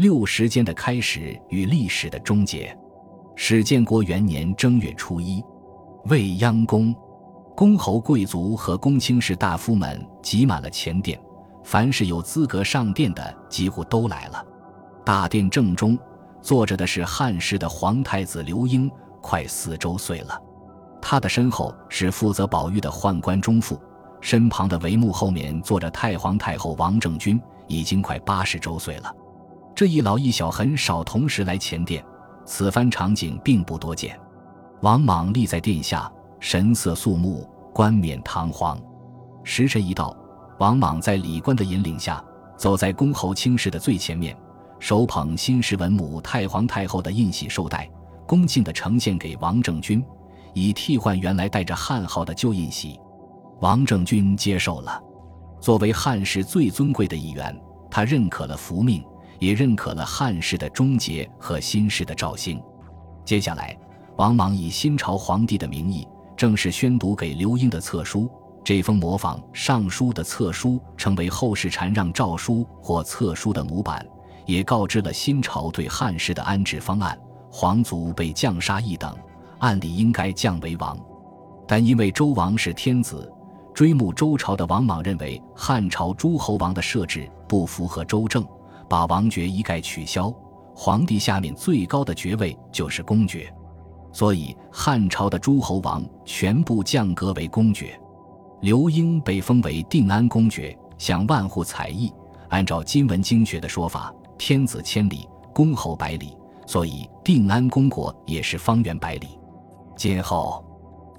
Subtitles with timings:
[0.00, 2.74] 六时间的开始与历史的终结。
[3.36, 5.44] 始建国元年正月初一，
[6.06, 6.94] 未央宫，
[7.54, 11.20] 公侯贵族和公卿士大夫们挤满了前殿，
[11.62, 14.42] 凡是有资格上殿的，几乎都来了。
[15.04, 15.98] 大殿正中
[16.40, 18.90] 坐着的是汉室的皇太子刘英，
[19.20, 20.40] 快四周岁了。
[21.02, 23.78] 他的身后是负责保玉的宦官中父，
[24.22, 29.14] 身旁的帷幕后面坐着太皇太后王政君，已经快八十周岁了。
[29.80, 32.04] 这一老一小很少同时来前殿，
[32.44, 34.14] 此番场景并不多见。
[34.82, 38.78] 王莽立在殿下，神色肃穆，冠冕堂皇。
[39.42, 40.14] 时辰一到，
[40.58, 42.22] 王莽在礼官的引领下，
[42.58, 44.36] 走在公侯卿士的最前面，
[44.78, 47.90] 手捧新式文母太皇太后的印玺绶带，
[48.26, 50.04] 恭敬地呈现给王政君。
[50.52, 53.00] 以替换原来带着汉号的旧印玺，
[53.62, 55.02] 王政君接受了。
[55.58, 57.58] 作为汉室最尊贵的一员，
[57.90, 59.02] 他认可了福命，
[59.40, 62.62] 也认可了汉室的终结和新式的肇兴。
[63.24, 63.76] 接下来，
[64.16, 66.06] 王莽以新朝皇帝的名义
[66.36, 68.30] 正式宣读给刘英的册书。
[68.62, 74.06] 这封模仿尚书的册书，成为后世禅让诏书或册书的模板，
[74.44, 77.18] 也告知了新朝对汉室的安置方案：
[77.50, 79.16] 皇族被降杀一等。
[79.60, 80.98] 按理应该降为王，
[81.66, 83.30] 但因为周王是天子，
[83.74, 88.42] 追慕周朝的王莽认为汉朝诸侯王的设置不符合周政，
[88.90, 90.34] 把王爵一概取消，
[90.74, 93.48] 皇帝下面最高的爵位就是公爵，
[94.12, 97.96] 所以汉朝的诸侯王全部降格为公爵。
[98.62, 102.12] 刘英被封为定安公爵，享万户采邑。
[102.48, 109.38] 按照今文经学的说法，天子千里，公侯百里，所以定安公国也是方圆百里。
[109.96, 110.64] 今后，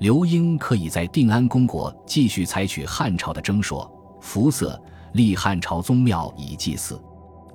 [0.00, 3.88] 刘英可以在定安公国继续采取汉朝的征说、
[4.20, 7.00] 服色，立汉朝宗庙以祭祀。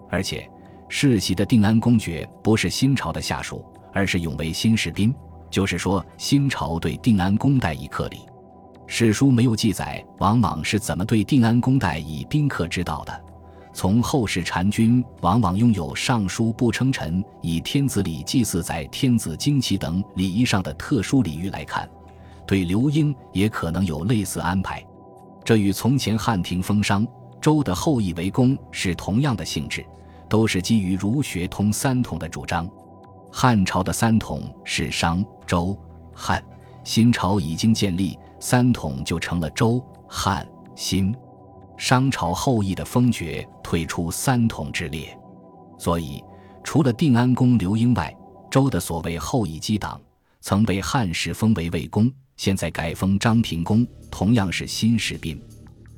[0.10, 0.50] 而且，
[0.90, 3.64] 世袭的定安公爵不是新朝的下属，
[3.94, 5.14] 而是永为新士兵。
[5.50, 8.20] 就是说，新朝对定安公代以客礼。
[8.86, 13.23] 史书没有记载王莽是怎么对定安公代以宾客之道的。
[13.73, 21.88] 从后世禅君往往拥有尚书不称臣，以天子礼祭祀在天子旌旗等礼仪上的特殊礼遇来看，
[22.46, 24.84] 对刘英也可能有类似安排。
[25.44, 27.08] 这与从前汉廷封商
[27.40, 29.86] 周的后裔为公是同样的性质，
[30.30, 32.70] 都是基于儒学通三统的主张。
[33.32, 35.77] 汉朝的三统是商周
[36.14, 36.43] 汉，
[36.83, 41.16] 新朝已经建立，三统就成了周汉新。
[41.77, 45.16] 商朝后裔的封爵退出三统之列，
[45.77, 46.23] 所以
[46.64, 48.16] 除了定安公刘英外，
[48.49, 50.02] 周的所谓后裔姬党
[50.42, 55.39] 曾被汉时封为魏公，现在改封张平公，同样是新士兵。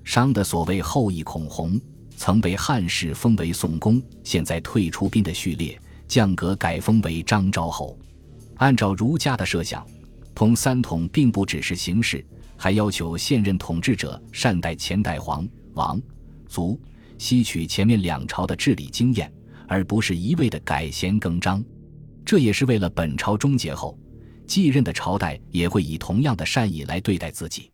[0.03, 1.79] 商的所谓后裔孔弘
[2.19, 7.97] 曾被汉室封为宋公，现在退出兵的序列，降格改封为张昭侯。
[8.57, 9.87] 按照儒家的设想，
[10.35, 12.23] 通三统并不只是形式，
[12.57, 15.47] 还要求现任统治者善待前代皇。
[15.75, 15.97] 王
[16.45, 16.77] 族
[17.17, 19.31] 吸取前面两朝的治理经验，
[19.65, 21.63] 而不是一味的改弦更张。
[22.25, 23.97] 这也是为了本朝终结后，
[24.45, 27.71] 继任的朝代也会以同样的善意来对待自己。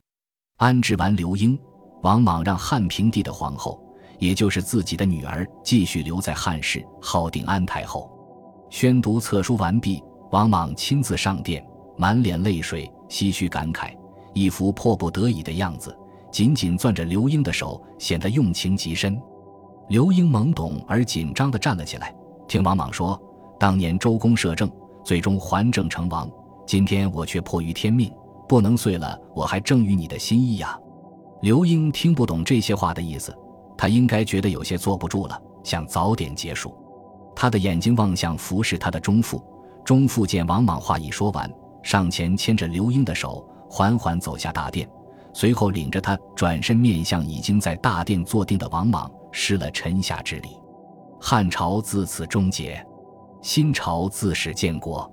[0.58, 1.58] 安置完刘英，
[2.04, 3.84] 王莽让汉平帝的皇后，
[4.20, 8.12] 也就是自己的女儿，继续留在汉室，号定安太后。
[8.70, 11.66] 宣读册书完毕，王莽亲自上殿，
[11.98, 13.96] 满脸泪水，唏嘘感慨，
[14.34, 15.96] 一副迫不得已的样子。
[16.32, 19.18] 紧紧攥着刘英的手，显得用情极深。
[19.88, 22.14] 刘英懵懂而紧张地站了起来，
[22.48, 23.18] 听王莽说
[23.58, 24.70] ：“当年周公摄政，
[25.04, 26.30] 最终还政成王，
[26.66, 28.12] 今天我却迫于天命，
[28.50, 30.78] 不能遂了我还赠予你的心意呀。”
[31.42, 33.34] 刘英听不懂这些话的意思，
[33.78, 36.76] 他应该觉得有些坐不住了，想早点结束。
[37.36, 39.44] 他的眼睛望向服侍他的中父，
[39.84, 41.52] 中父见王莽话已说完，
[41.84, 44.90] 上前牵着刘英的手，缓缓走下大殿。
[45.34, 50.50] 随后领着他转身面向已经在大殿坐定的王莽，施了臣下之礼。
[51.20, 52.82] 汉朝自此终结，
[53.42, 55.12] 新朝自始建国。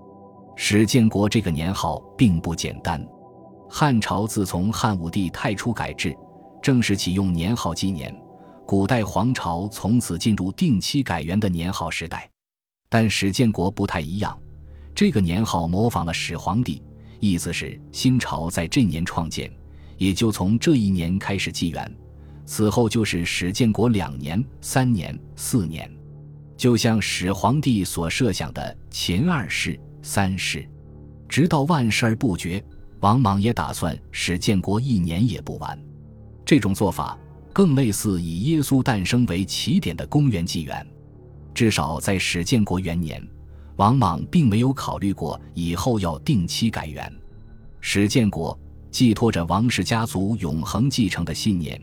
[0.54, 3.04] 始建国这个年号并不简单。
[3.68, 6.16] 汉朝自从汉武帝太初改制，
[6.62, 8.14] 正式启用年号纪年，
[8.66, 12.28] 古代皇朝从此进入定期改元的年号时代。
[12.88, 14.38] 但始建国不太一样，
[14.94, 16.82] 这个年号模仿了始皇帝，
[17.20, 19.50] 意思是新朝在这年创建。
[19.98, 21.96] 也就从这一年开始纪元，
[22.44, 25.90] 此后就是始建国两年、三年、四年，
[26.56, 30.68] 就像始皇帝所设想的秦二世、三世，
[31.28, 32.62] 直到万世而不绝。
[33.00, 35.78] 王莽也打算始建国一年也不完。
[36.44, 37.18] 这种做法
[37.52, 40.86] 更类似以耶稣诞生为起点的公元纪元。
[41.54, 43.22] 至少在始建国元年，
[43.76, 47.12] 王莽并没有考虑过以后要定期改元。
[47.80, 48.58] 始建国
[48.90, 51.80] 寄托着王氏家族永恒继承的信念，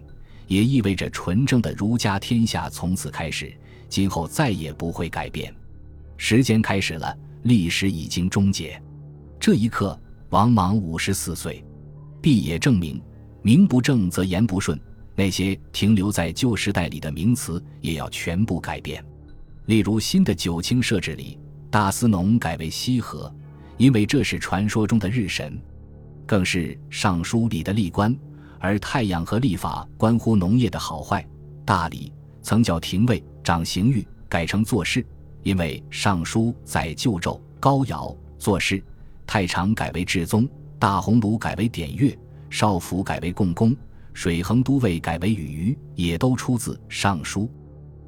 [0.47, 3.53] 也意味着纯正的儒家天下从此开始，
[3.87, 5.53] 今后再也不会改变。
[6.17, 8.81] 时间开始了，历史已经终结。
[9.39, 9.99] 这一刻，
[10.29, 11.63] 王莽五十四岁，
[12.21, 13.01] 必也证明，
[13.41, 14.79] 名不正则言不顺。
[15.19, 19.03] 那些停留在旧时代里的名词也要全部改变，
[19.65, 21.37] 例如新的九卿设置里，
[21.69, 23.29] 大司农改为西河，
[23.75, 25.61] 因为这是传说中的日神，
[26.25, 28.17] 更是尚书里的历官，
[28.59, 31.27] 而太阳和历法关乎农业的好坏。
[31.65, 35.05] 大理曾叫廷尉掌刑狱，改成做事，
[35.43, 38.77] 因为尚书载旧胄高尧做事；
[39.27, 40.47] 太常改为至宗，
[40.79, 42.17] 大鸿胪改为典乐，
[42.49, 43.75] 少府改为共工。
[44.21, 47.43] 水衡都尉改为羽虞，也都出自《尚书》。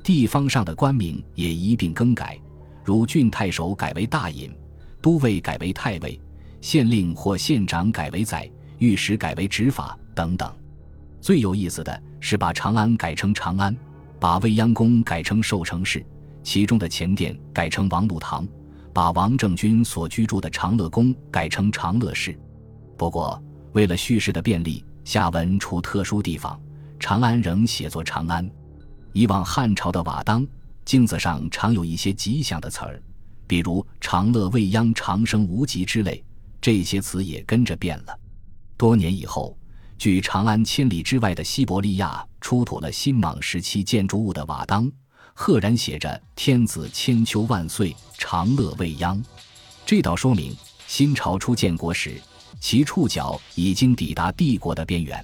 [0.04, 2.38] 地方上的官名也一并更改，
[2.84, 4.54] 如郡太守改为大尹，
[5.02, 6.20] 都尉改为太尉，
[6.60, 10.54] 县令或县长改为宰，御史改为执法等等。
[11.22, 13.74] 最有意思的是把长安改成长安，
[14.20, 16.06] 把未央宫改成寿成市，
[16.44, 18.46] 其中的前殿改成王禄堂，
[18.92, 22.38] 把王政君所居住的长乐宫改成长乐市。
[22.98, 23.42] 不过，
[23.72, 24.84] 为了叙事的便利。
[25.04, 26.60] 下文除特殊地方，
[27.00, 28.50] 长安仍写作长安。
[29.14, 30.48] 以往汉朝的瓦当
[30.86, 33.02] 镜子上常有一些吉祥的词儿，
[33.46, 36.24] 比如长乐未央、长生无极之类，
[36.62, 38.18] 这些词也跟着变了。
[38.78, 39.58] 多年以后，
[39.98, 44.90] 距长安千里之外的西伯利亚出土了新莽时期建筑物的瓦当，
[45.34, 49.22] 赫然写着“天子千秋万岁，长乐未央”。
[49.86, 50.56] 这倒说明
[50.88, 52.20] 新朝初建国时。
[52.60, 55.24] 其触角已经抵达帝国的边缘，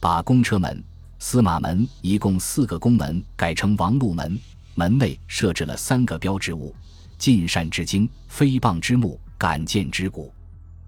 [0.00, 0.82] 把公车门、
[1.18, 4.38] 司马门一共四个宫门改成王禄门，
[4.74, 6.74] 门内设置了三个标志物：
[7.18, 10.32] 进善之经、飞棒之木、敢谏之鼓，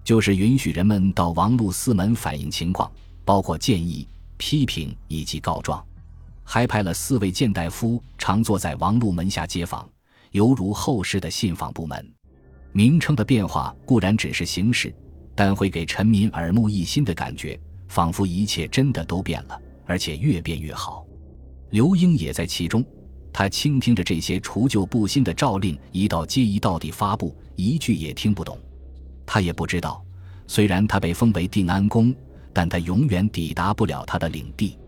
[0.03, 2.91] 就是允许人们到王禄四门反映情况，
[3.25, 4.07] 包括建议、
[4.37, 5.85] 批评以及告状。
[6.43, 9.89] 还派了四位谏大夫常坐在王禄门下接访，
[10.33, 12.13] 犹如后世的信访部门。
[12.73, 14.95] 名称的变化固然只是形式。
[15.35, 17.59] 但会给臣民耳目一新的感觉，
[17.89, 21.05] 仿佛一切真的都变了，而且越变越好。
[21.71, 22.85] 刘英也在其中，
[23.33, 28.57] 他倾听着这些除旧布新的诏令，一道接一道地发布，一句也听不懂。
[29.27, 30.05] 他也不知道，
[30.47, 32.15] 虽然他被封为定安公，
[32.53, 34.79] 但他永远抵达不了他的领地。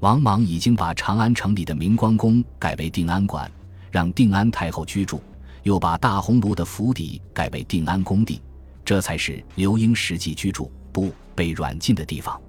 [0.00, 3.50] 王莽已经把长安城里的明光宫改为定安馆，
[3.90, 5.22] 让定安太后居住，
[5.62, 8.42] 又把大红炉的府邸改为定安宫地。
[8.86, 12.40] 这才是刘英实际居住不被软禁的地方。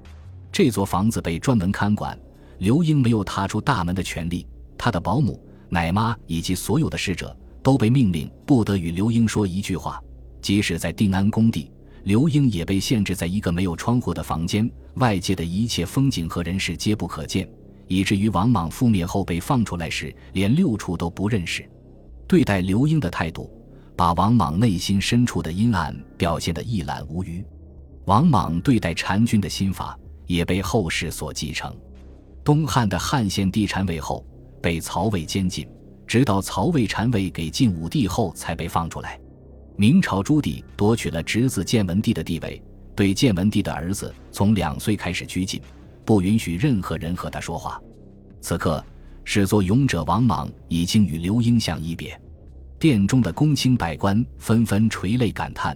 [0.52, 2.18] 这座房子被专门看管，
[2.60, 4.46] 刘英没有踏出大门的权利。
[4.78, 10.00] 他的保姆、奶妈以及所有的侍者都被命令不得与刘英说一句话。
[10.40, 11.72] 即使在定安工地，
[12.04, 17.50] 刘英也被限制在一个没有窗户的房间，外界的一切风景和人事皆不可见，
[17.88, 21.68] 以至于王莽覆灭后被放出来时，连六处都不认识。
[22.28, 23.52] 对待刘英的态度。
[23.98, 27.44] 把王莽内心深处的阴暗表现得一览无余。
[28.06, 29.98] 王莽对待单君的心法
[30.28, 31.76] 也被后世所继承。
[32.44, 34.24] 东汉的汉献帝禅位后，
[34.62, 35.68] 被曹魏监禁，
[36.06, 39.20] 直到曹魏禅位给晋武帝后才被放出来。
[39.76, 42.62] 明朝朱棣夺取了侄子建文帝的地位，
[42.96, 45.60] 对建文帝的儿子从两岁开始拘禁，
[46.06, 47.82] 不允许任何人和他说话。
[48.42, 48.84] 此刻，
[49.24, 52.18] 始作俑者王莽已经与刘英相一别。
[52.80, 55.76] 殿中的公卿百官纷纷垂泪感叹，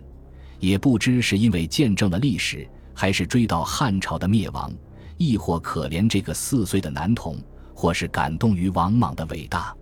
[0.60, 4.72] 也不知是因为见证了历史，还是追悼汉朝的灭亡，
[5.18, 7.38] 亦或可怜这个四岁的男童，
[7.74, 9.76] 或是感动于王莽的伟大。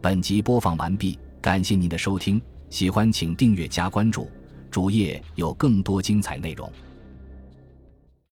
[0.00, 2.40] 本集播放完毕，感谢您的收听，
[2.70, 4.30] 喜欢请订阅加关注，
[4.70, 6.70] 主页有更多精彩内容。